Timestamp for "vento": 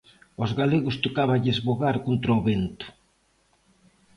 2.49-2.85